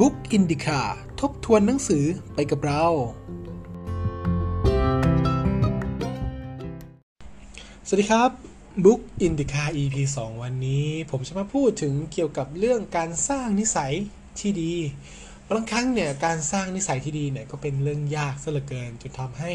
[0.00, 0.80] บุ๊กอินดิคา
[1.20, 2.84] ทบทวนหนังสือไปกับเรา
[7.86, 8.30] สวัสดีครับ
[8.84, 13.92] บุ๊กอินดิคา EP 2 วันนี้ ผมจะมาพูดถึงเกี่ยวกับเรื่องการสร้างนิสัย
[14.40, 14.72] ที่ดี
[15.48, 19.52] บางครั้งเนี่ยการสร้างนิสัยที่ดีเนี่ยก็เป็นเรื่องยากซะเหลือเกินจนทำให้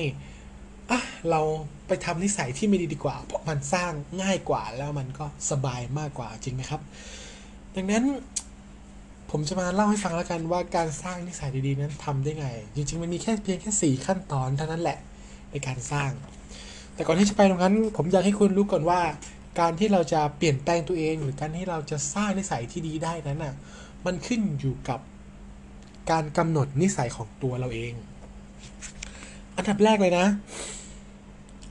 [0.89, 0.99] อะ
[1.29, 1.41] เรา
[1.87, 6.81] ไปทำนิสัยที่ไม่ดีดีกว่า เพราะมันสร้างง่ายกว่าแล้วมันก็สบายมากกว่าจริงไหมครับ
[7.75, 8.05] ดังนั้น
[9.31, 14.97] ผมจะมาเล่าให้ฟังแล้วกันว่าการสร้างนิสัยดีๆนั้นทำได้ไง จริงๆมันมีแค่เพียงแค่ 4 ขั้นตอนเท่านั้นแหละ
[15.51, 16.11] ในการสร้าง
[16.95, 19.01] แต่ก่อนที่จะไปตรงนั้น ผมอยากให้คุณรู้ก่อนว่า
[19.59, 23.53] การที่เราจะเปลี่ยนแปลงตัวเอง หรือการที่เราจะสร้างนิสัยที่ดีได้นั้นน่ะ
[24.05, 24.99] มันขึ้นอยู่กับ
[26.11, 27.93] การกำหนดนิสัยของตัวเราเอง
[29.57, 30.25] อันดับแรกเลยนะ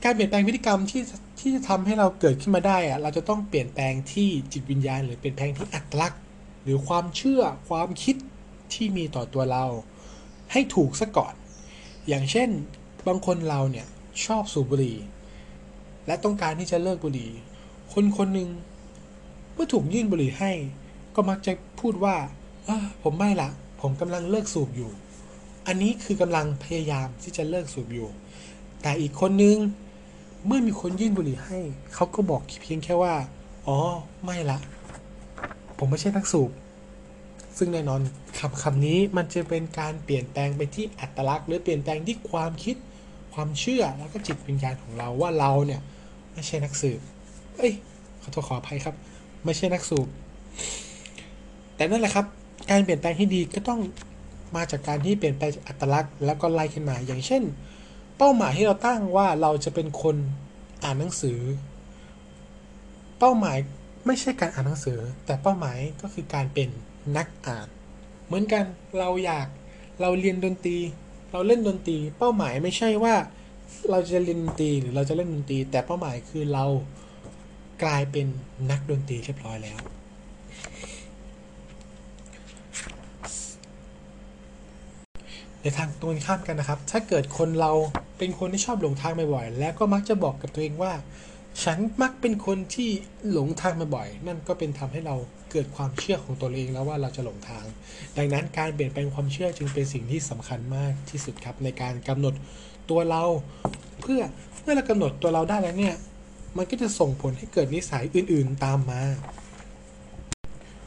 [0.03, 1.01] การเปลี่ยนแปลงพฤติกรรมที่
[1.39, 6.21] ที่จะทำให้เราเกิดขึ้นมาได้อะเราจะต้องเปลี่ยนแปลงที่จิตวิญญาณ หรือเปลี่ยนแปลงที่อัตลักษณ์
[6.69, 8.15] รือความเชื่อความคิด
[8.73, 9.65] ที่มีต่อตัวเรา
[10.51, 11.33] ให้ถูกซะก่อน
[12.07, 12.49] อย่างเช่น
[13.07, 13.87] บางคนเราเนี่ย
[14.25, 14.97] ชอบสูบบุหรี่
[16.07, 17.31] และต้องการที่จะเลิกบุหรี่
[17.93, 18.49] คนคนหนึ่ง
[19.53, 20.51] เมื่อถูกยื่นบุหรี่ให้
[21.15, 22.15] ก็มักจะพูดว่า
[23.03, 23.49] ผมไม่ละ
[23.81, 24.89] ผมกำลังเลิกสูบอยู่
[25.67, 28.09] อันนี้คือกำลังพยายามที่จะเลิกสูบอยู่
[28.81, 29.57] แต่อีกคนนึง
[30.45, 31.59] เมื่อมีคนยื่นบุหรี่ให้
[31.93, 33.15] เขาก็บอกเพียงแค่ว่า
[33.67, 33.77] อ๋อ
[34.23, 34.59] ไม่ละ
[35.79, 36.51] ผมไม่ใช่นักสูบ
[37.57, 38.01] ซึ่งแน่นอน
[38.39, 42.75] คำคำนี้มันจะเป็นการเปลี่ยนแปลงไปที่อัตลักษณ์ หรือเปลี่ยนแปลงที่ความคิด
[43.33, 45.81] ความเชื่อแล้วก็จิตวิญญาณของเราว่าเราเนี่ย
[46.33, 46.99] ไม่ใช่นักสืบ
[47.57, 47.73] เอ้ย
[48.21, 48.95] ขอโทษขออภัยครับ
[49.45, 50.07] ไม่ใช่นักสูบ
[51.75, 52.25] แต่นั่นแหละครับ
[52.71, 53.79] การเปลี่ยนแปลงที่ดีก็ต้อง
[54.55, 57.43] มาจากการที่เปลี่ยนแปลงอัตลักษณ์ แล้วก็ไล่ขึ้นมา อย่างเช่น
[58.17, 60.15] เป้าหมายที่เราตั้งว่าเราจะเป็นคน
[60.83, 61.39] อ่านหนังสือ
[63.19, 63.57] เป้าหมาย
[64.05, 66.69] ไม่ใช่การอ่านหนังสือ แต่เป้าหมายก็คือการเป็น
[67.17, 67.67] นักอ่าน
[68.25, 68.65] เหมือนกัน
[68.99, 69.47] เราอยาก
[70.01, 70.77] เราเรียนดนตรี
[71.31, 73.15] เราเล่นดนตรี เป้าหมายไม่ใช่ว่า
[73.89, 76.65] เราจะเรียนดนตรีหรือเราจะเล่นดนตรี แต่เป้าหมายคือเรา
[77.83, 78.27] กลายเป็น
[78.71, 79.79] นักดนตรีเรียบร้อยแล้ว
[85.61, 87.71] ในทางตรงข้ามกันนะครับ ถ้าเกิดคนเรา
[88.17, 90.93] เป็นคนที่ชอบหลงทางบ่อยๆแล้วก็มักจะบอกกับตัวเองว่า
[91.63, 92.89] ฉันมักเป็นคนที่
[93.31, 95.15] หลงทางมาบ่อย นั่นก็เป็นทำให้เรา
[95.51, 97.65] เกิดความเชื่อของตัวเองแล้วว่าเราจะหลงทาง
[98.17, 102.33] ดังนั้นการเปลี่ยนแปลงความเชื่อจึงเป็นสิ่งที่สำคัญมากที่สุดครับในการกำหนด
[102.89, 103.23] ตัวเรา
[104.01, 104.21] เพื่อ
[104.61, 105.95] เมื่อเรากำหนดตัวเราได้แล้วเนี่ย
[106.57, 109.03] มันก็จะส่งผลให้เกิดนิสัยอื่นๆตามมา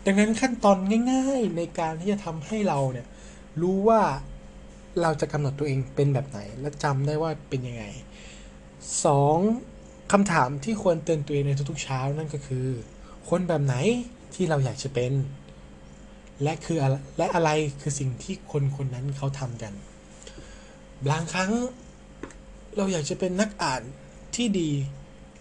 [0.07, 0.79] ดังนั้นขั้นตอน
[1.13, 3.07] ง่าย ๆในการที่จะทำให้เราเนี่ย
[3.63, 4.03] รู้ว่า
[5.03, 7.85] เราจะกำหนดตัวเองเป็นแบบไหนและจำได้ว่าเป็นยังไง
[9.03, 9.72] 2.
[10.13, 12.67] คำถามที่ควรเตือนตัวเองในทุกๆเช้านั่นก็คือ
[13.29, 13.75] คนแบบไหน
[14.35, 15.13] ที่เราอยากจะเป็น
[16.43, 16.79] และคือ
[17.19, 17.51] และอะไร
[17.81, 19.73] คือสิ่งที่คนคนนั้นเขาทำกัน
[21.09, 21.51] บางครั้ง
[22.77, 23.83] เราอยากจะเป็นนักอ่าน
[24.37, 24.71] ที่ดี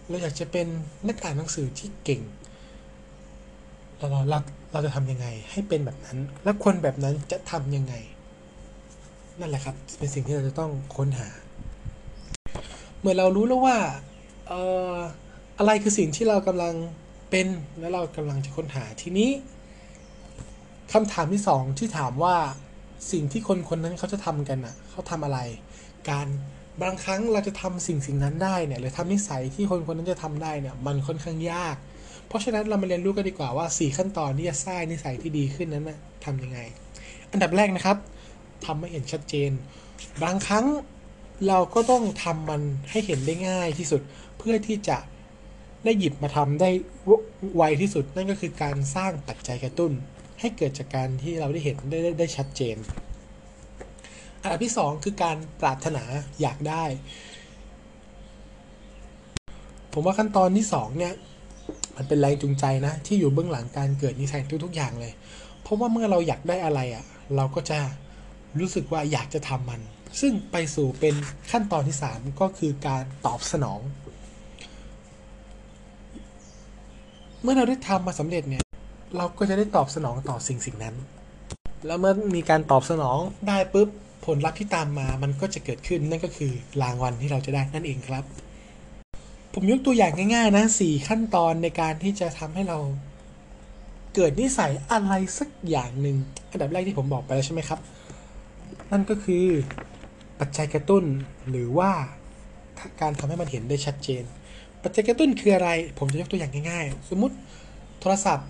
[0.08, 0.66] เราอยากจะเป็น
[1.08, 2.22] นักอ่านหนังสือที่เก่ง
[3.96, 4.38] เราเรา
[4.72, 7.94] เราจะทำยังไงให้เป็นแบบนั้น และคนแบบนั้นจะทำยังไง
[9.38, 11.28] นั่นแหละครับเป็นสิ่งที่เราจะต้องค้นหา
[13.00, 13.78] เมื่อเรารู้แล้วว่า
[14.46, 14.60] เอ่
[14.94, 14.96] อ
[15.58, 16.74] อะไรคือสิ่งที่เรากำลัง
[17.30, 17.46] เป็น
[17.80, 19.30] และเรากำลังจะค้นหาทีนี้
[20.92, 22.36] คำถามที่สองที่ถามว่า
[23.12, 25.38] สิ่งที่คนคนนั้นเขาจะทำกันอะเขาทำอะไร
[26.10, 26.26] การ
[26.82, 31.76] บางครั้งเราจะทำสิ่งสิ่งนั้นได้เนี่ยหรือทำนิสัยที่คนคนนั้นจะทำได้เนี่ยมันค่อนข้างยาก
[32.26, 36.58] เพราะฉะนั้นเรามาเรียนรู้กันดีกว่าว่า 4 ขั้นตอนที่จะสร้างนิสัยที่ดีขึ้นนั้นนะทำยังไง
[37.32, 37.96] อันดับแรกนะครับ
[38.66, 39.50] ทำให้เห็นชัดเจน
[40.22, 40.64] บางครั้ง
[41.48, 44.02] เราก็ต้องทำมันให้เห็นได้ง่ายที่สุด
[44.38, 44.98] เพื่อที่จะ
[45.84, 46.70] ได้หยิบมาทำได้
[47.56, 49.92] ไวที่สุด นั่นก็คือการสร้างปัจจัยกระตุ้น
[50.40, 52.76] ให้เกิดจากการที่เราได้เห็นได้ไดได้ชัดเจน
[54.42, 56.04] อันดับที่ 2 คือการปรารถนา
[56.40, 56.84] อยากได้
[59.92, 61.14] ผมว่าขั้นตอนที่ 2 เนี่ย
[61.96, 65.12] มันเป็นแรงจูงใจนะ ที่อยู่เบื้องหลังการเกิดนิสัยทุก ๆ อย่างเลย
[65.62, 67.04] เพราะว่าเมื่อเราอยากได้อะไรอะ่ะ
[67.36, 67.78] เราก็จะ
[68.58, 69.80] รู้สึกว่าอยากจะทำมัน
[70.20, 71.14] ซึ่งไปสู่เป็น
[71.50, 73.80] ขั้นตอนที่ 3 ก็คือการตอบสนอง
[77.42, 78.64] เมื่อเราได้ทำมาสำเร็จเนี่ย
[79.16, 80.94] เราก็จะได้ตอบสนองต่อสิ่งสิ่งนั้น
[81.86, 83.18] แล้วเมื่อมีการตอบสนอง
[83.48, 83.88] ได้ปุ๊บ
[84.26, 88.24] ผลลัพธ์ที่ตามมามันก็จะเกิดขึ้นนั่นก็คือรางวัลที่เราจะได้นั่นเองครับ
[89.54, 92.78] ผมยกตัวอย่างง่าย ๆ นะสี่ขั้นตอนในการที่จะทำให้เรา
[94.14, 96.16] เกิดนิสัยอะไรสักอย่างหนึ่ง
[96.50, 97.80] อันดับแรกที่ผมบอกไปแล้วใช่ไหมครับ
[98.92, 99.46] นั่นก็คือ
[100.44, 101.04] ปัจจัยกระตุ้น
[101.50, 101.90] หรือว่า
[103.00, 104.22] การทำให้มันเห็นได้ชัดเจน
[104.82, 107.34] ปัจจัยกระตุ้นคืออะไร ผมจะยกตัวอย่างง่ายๆ สมมุติ
[108.00, 108.48] โทรศัพท์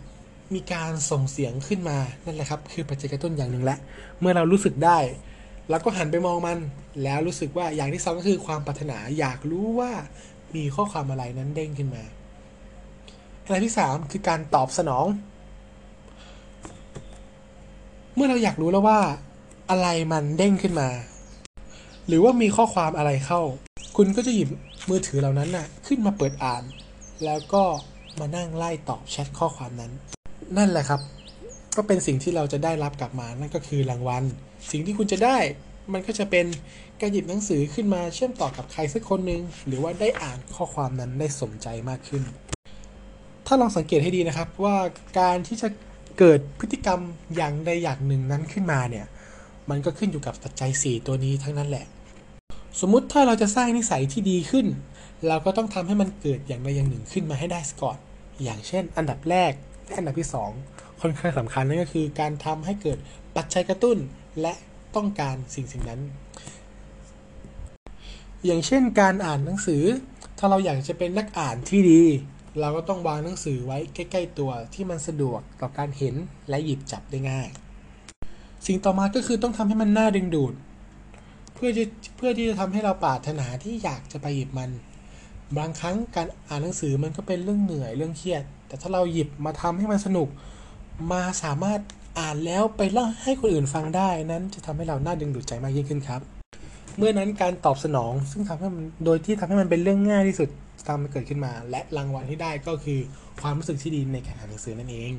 [0.54, 3.76] มีการส่งเสียงขึ้นมานั่นแหละครับ คือปัจจัยกระตุ้นอย่างหนึ่งและ
[4.20, 4.98] เมื่อเรารู้สึกได้
[5.70, 6.58] เราก็หันไปมองมัน
[7.02, 9.92] แล้วรู้สึกว่าอย่างที่สองก็คือความปรารถนาอยากรู้ว่า
[10.54, 12.02] มีข้อความอะไรนั้นเด้งขึ้นมา
[13.54, 15.06] อันที่สามคือการตอบสนอง
[18.14, 19.00] เมื่อเราอยากรู้แล้วว่า
[19.70, 20.88] อะไรมันเด้งขึ้นมา
[22.08, 23.40] หรือว่ามีข้อความอะไรเข้า
[23.96, 24.48] คุณก็จะหยิบ
[24.88, 26.62] มือถือเหล่านั้นน่ะขึ้นมาเปิดอ่าน
[27.24, 27.62] แล้วก็
[28.20, 29.92] มานั่งไล่ตอบแชทข้อความนั้น
[30.56, 31.00] นั่นแหละครับ
[31.76, 34.24] ก็เป็นสิ่งที่เราจะได้รับกลับมานั่นก็คือรางวัล
[34.70, 35.38] สิ่งที่คุณจะได้
[35.92, 36.46] มันก็จะเป็น
[37.00, 42.22] การหยิบหนังสือขึ้นมาเชื่อมต่อกับใครสักคนหนึ่งหรือว่าได้อ่านข้อความนั้นได้สมใจมากขึ้น
[43.46, 44.76] ถ้าลองสังเกตให้ดีนะครับว่า
[45.20, 45.68] การที่จะ
[46.18, 47.00] เกิดพฤติกรรม
[47.36, 49.06] อย่างใดอย่างหนึ่งนั้นขึ้นมาเนี่ย
[49.70, 51.86] มันก็ขึ้นอยู่กับปัจจัย 4 ตัวนี้ทั้งนั้นแหละ
[52.80, 54.66] สมมุติถ้าเราจะสร้างนิสัยที่ดีขึ้น
[55.28, 57.98] เราก็ต้องทำให้มันเกิดอย่างใดอย่างหนึ่งขึ้นมาให้ได้ก่อน
[58.42, 59.52] อย่างเช่น อันดับแรก
[59.86, 60.28] และอันดับที่
[60.64, 62.98] 2 ค่อนข้างสำคัญนั่นก็คือการทำให้เกิด
[63.36, 63.98] ปัจจัยกระตุ้น
[64.40, 64.54] และ
[64.96, 66.00] ต้องการสิ่งสิ่งนั้น
[68.44, 69.82] อย่างเช่นการอ่านหนังสือ
[70.38, 72.02] ถ้าเราอยากจะเป็นนักอ่านที่ดี
[72.60, 76.14] เราก็ต้องวางหนังสือไว้ใกล้ ๆ ตัวที่มันสะดวกต่อการเห็น
[76.48, 77.48] และหยิบจับได้ง่าย
[78.66, 80.54] สิ่งต่อมาก็คือต้องทำให้มันน่าดึงดูด
[81.54, 81.84] เพื่อจะ
[82.16, 84.70] เพื่อที่จะทำให้เราปรารถนาที่อยากจะไปหยิบมัน
[85.58, 90.28] บางครั้งการอ่านหนังสือมันก็เป็นเรื่องเหนื่อยเรื่องเครียด แต่ถ้าเราหยิบมาทำให้มันสนุก
[91.12, 91.80] มาสามารถ
[92.18, 96.20] อ่านแล้วไปเล่าให้คนอื่นฟังได้นั้นจะทำให้เราน่าดึงดูดใจมากยิ่งขึ้นครับ
[96.96, 100.48] เมื่อนั้นการตอบสนองซึ่งทำให้มันโดยที่ทำให้มันเป็นเรื่องง่ายที่สุด
[100.86, 103.00] ตามมันเกิดขึ้นมา และรางวัลที่ได้ก็คือ
[103.40, 105.12] ความรู้สึกที่ดีในการอ่านหนังสือนั่นเอง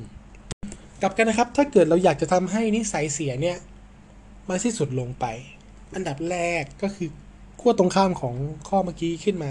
[1.02, 3.58] กลับกันนะครับ ถ้าเกิดเราอยากจะทำให้นิสัยเสียเนี่ย
[4.48, 5.24] มันสิ้นสุดลงไป
[5.94, 7.08] อันดับแรกก็คือ
[7.60, 8.34] ขั้วตรงข้ามของ
[8.68, 9.50] ข้อเมื่อกี้ขึ้นมา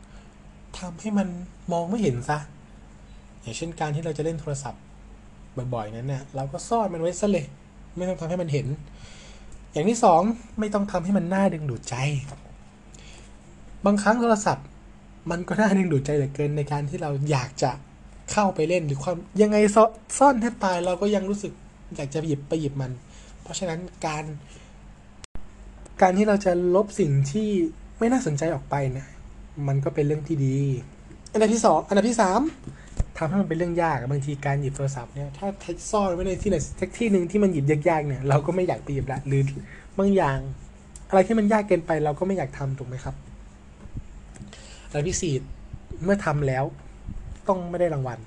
[0.00, 0.78] 1.
[0.78, 1.28] ทำให้มัน
[1.72, 2.38] มองไม่เห็นซะ
[3.40, 4.82] อย่างเช่นการที่เราจะเล่นโทรศัพท์
[5.74, 7.46] บ่อยๆนั้นเนี่ยเราก็ซ่อนมันไว้ซะเลย
[7.96, 8.66] ไม่ต้องทำให้มันเห็น
[9.72, 10.20] อย่างที่สอง
[10.58, 11.94] ไม่ต้องทำให้มันน่าดึงดูดใจ
[13.84, 14.66] บางครั้งโทรศัพท์
[15.30, 17.70] มันก็น่าดึงดูดใจเหลือเกินในการที่เราอยากจะ
[18.32, 19.56] เข้าไปเล่นหรือความยังไง
[20.18, 21.52] ซ่อนแทบตายเราก็ยังรู้สึก
[21.96, 22.92] อยากจะหยิบไปหยิบมัน
[23.42, 24.24] เพราะฉะนั้นการ
[26.02, 27.48] การที่เราจะลบสิ่งที่
[27.98, 29.08] ไม่น่าสนใจออกไปเนี่ย
[29.68, 30.56] มันก็เป็นเรื่องที่ดี
[31.32, 32.40] อันดับที่สองอันดับที่สาม
[33.18, 35.48] ทำให้มันเป็นเรื่องยากบางทีการหยิบโทรศัพท์เนี่ยถ้า
[35.90, 39.42] ซ่อนไว้ในที่ไหนสักที่หนึ่งที่มันหยิบยากๆเนี่ยเราก็ไม่อยากไปหยิบละหรือ
[39.98, 40.38] บางอย่าง
[41.08, 43.14] อะไรที่มันยากเกินไปเราก็ไม่อยากทำถูกไหมครับ
[44.88, 45.34] อันดับที่สี่
[46.04, 46.64] เมื่อทำแล้ว
[47.48, 48.18] ต้องไม่ได้รางวัล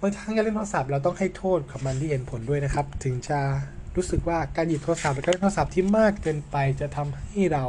[0.00, 3.38] บางครั้งการเล่นโทรศัพท์เราต้องให้โทษกับมันที่เห็นผลด้วยนะครับ ถึงจะ
[3.96, 7.64] รู้สึกว่าการหยิบโทรศัพท์หรือการเล่นโทรศัพท์ที่มากเกินไปจะทำให้เรา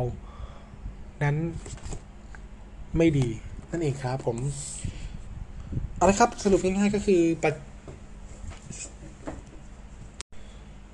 [1.24, 1.36] นั้น
[2.98, 3.28] ไม่ดี
[3.72, 4.38] นั่นเองครับผม
[5.96, 7.54] เอาละครับสรุปง่ายๆก็คือปัจ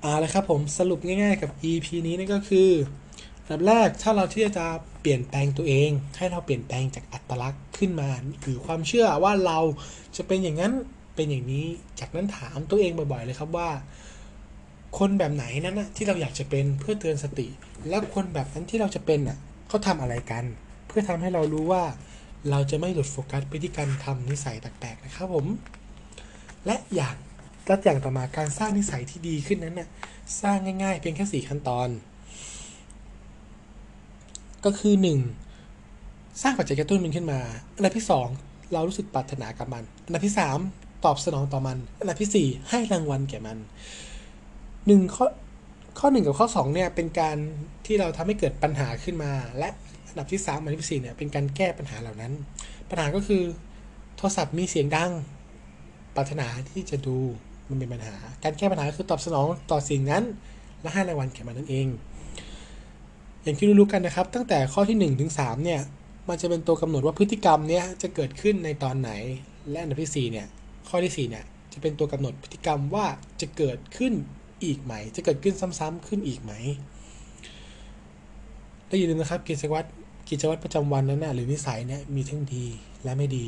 [0.00, 2.68] เอาละครับผมสรุปง่ายๆกับ EP นี้นั่นก็คือ
[3.46, 4.66] อันดับแรกถ้าเราที่จะ
[5.00, 8.08] เปลี่ยนแปลงตัวเอง ให้เราเปลี่ยนแปลงจากอัตลักษณ์ขึ้นมา
[8.40, 9.58] หรือความเชื่อว่าเรา
[10.16, 10.72] จะเป็นอย่างนั้น
[11.14, 11.66] เป็นอย่างนี้
[12.00, 13.70] จากนั้นถามตัวเองบ่อยๆเลยครับว่า
[14.98, 17.46] คนแบบไหนนั้นนะที่เราอยากจะเป็นเพื่อเตือนสติ
[17.88, 19.38] แล้วคนแบบนั้นที่เราจะเป็นน่ะ
[19.68, 20.44] เขาทำอะไรกัน
[20.86, 21.82] เพื่อทำให้เรารู้ว่า
[22.50, 25.46] เราจะไม่หลุดโฟกัสไปที่การทำนิสัยแปลกๆนะครับผม
[26.66, 27.16] และอย่าง
[27.66, 29.88] และอย่างต่อมาการสร้างนิสัยที่ดีขึ้นนั้นน่ะ
[30.42, 31.88] สร้างง่ายๆ เพียงแค่สี่ขั้นตอน
[34.64, 34.94] ก็คือ
[35.64, 36.42] 1.
[36.42, 37.40] สร้างปัจจัยกระตุ้นมันขึ้นมา
[37.76, 40.34] อันดับที่ 2 เรารู้สึกปรารถนากับมัน อันดับที่
[40.68, 43.58] 3 ตอบสนองต่อมัน อันดับที่ 4 ให้รางวัลแก่มัน
[44.86, 45.26] หนึ่งข้อ
[45.98, 47.36] ข้อหนึ่งกับข้อ 2 เนี่ยเป็นการ
[47.86, 49.68] ที่เราทำให้เกิดปัญหาขึ้นมา และ
[50.08, 52.32] อันดับที่ 3 อันดับที่4เนี่ยเป็นการแก้ปัญหาเหล่านั้น
[52.90, 53.42] ปัญหาก็คือ
[54.16, 55.12] โทรศัพท์มีเสียงดัง
[56.16, 57.16] ปรารถนาที่จะดู
[57.68, 60.24] มันเป็นปัญหา การแก้ปัญหาคือตอบสนองต่อสิ่งนั้น
[60.82, 61.86] และให้รางวัลแก่มันนั่นเอง
[63.46, 65.80] อย่างที่รู้ๆกันนะครับ ตั้งแต่ข้อที่ 1 ถึง 3 เนี่ย
[66.28, 69.10] มันจะเป็นตัวกำหนดว่าพฤติกรรมเนี้ยจะเกิดขึ้นในตอนไหน
[69.70, 70.46] และอันดับที่ 4 เนี่ย
[70.88, 73.06] ข้อที่ 4 เนี่ย จะเป็นตัวกำหนดพฤติกรรมว่า
[73.40, 74.12] จะเกิดขึ้น
[74.64, 76.52] อีกไหม จะเกิดขึ้นซ้ำๆขึ้นอีกไหม
[78.86, 79.88] และอย่าลืมนะครับกิจวัตร
[80.28, 82.64] กิจวัตรประจำวันนั้นนะหรือนิสัยเนี่ยมีทั้งดี
[83.04, 83.46] และไม่ดี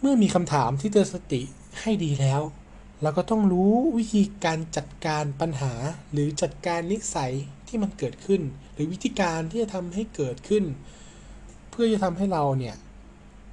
[0.00, 1.40] เมื่อมีคำถามที่เตือนสติ
[1.80, 2.40] ให้ดีแล้ว
[3.02, 5.72] เราก็ต้องรู้วิธีการจัดการปัญหา
[6.12, 7.32] หรือจัดการนิสัย
[7.68, 8.42] ที่มันเกิดขึ้น
[8.74, 10.64] หรือวิธีการที่จะทำให้เกิดขึ้น
[11.70, 12.76] เพื่อจะทำให้เราเนี่ย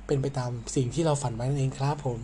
[0.07, 2.19] เป็นไปตามสิ่งที่เราฝันไว้นั่นเองครับผม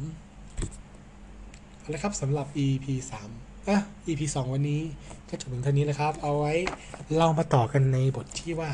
[1.78, 2.86] เอาละครับสำหรับ EP
[3.30, 4.82] 3อะ EP 2 วันนี้
[5.30, 6.54] ก็จบถึงเท่านี้นะครับ เอาไว้
[7.18, 8.72] เรามาต่อกันในบทที่ว่า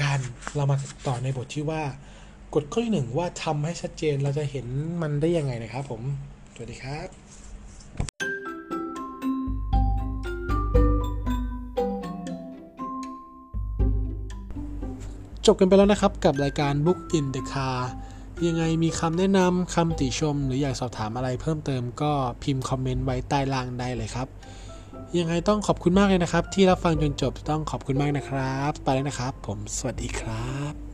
[0.00, 0.18] การ
[0.56, 0.76] เรามา
[1.08, 1.82] ต่อในบทที่ว่า
[2.54, 4.66] กฎข้อที่หนึ่งว่าทำให้ชัดเจนเราจะเห็น
[5.02, 6.02] มันได้ยังไงนะครับผม
[6.54, 7.19] สวัสดีครับ
[15.46, 17.78] จบกันไปแล้วนะครับกับรายการ Book in the Car
[18.46, 24.28] ยังไงมีคำแนะนำคำติชม หรืออยากสอบถามอะไรเพิ่มเติมก็พิมพ์คอมเมนต์ไว้ใต้ล่างได้เลยครับ
[25.18, 30.89] ยังไงต้องขอบคุณมากเลยนะครับ ที่รับฟังจนจบต้องขอบคุณมากนะครับ ไปแล้วนะครับ ผมสวัสดีครับ